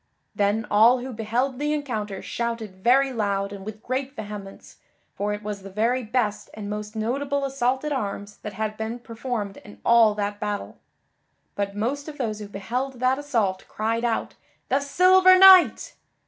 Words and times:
Then 0.33 0.65
all 0.71 0.97
who 1.01 1.13
beheld 1.13 1.59
the 1.59 1.73
encounter 1.73 2.23
shouted 2.23 2.83
very 2.83 3.13
loud 3.13 3.53
and 3.53 3.63
with 3.63 3.83
great 3.83 4.15
vehemence, 4.15 4.77
for 5.13 5.31
it 5.31 5.43
was 5.43 5.61
the 5.61 5.69
very 5.69 6.01
best 6.01 6.49
and 6.55 6.67
most 6.67 6.95
notable 6.95 7.45
assault 7.45 7.85
at 7.85 7.91
arms 7.91 8.37
that 8.37 8.53
had 8.53 8.77
been 8.77 8.97
performed 8.97 9.57
in 9.57 9.79
all 9.85 10.15
that 10.15 10.39
battle. 10.39 10.79
But 11.53 11.75
most 11.75 12.07
of 12.07 12.17
those 12.17 12.39
who 12.39 12.47
beheld 12.47 12.93
that 12.99 13.19
assault 13.19 13.65
cried 13.67 14.03
out 14.03 14.33
"The 14.69 14.79
Silver 14.79 15.37
Knight!" 15.37 15.93